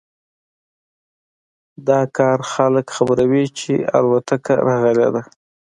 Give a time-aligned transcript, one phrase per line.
[1.87, 5.21] دا کار خلک خبروي چې الوتکه راغلی ده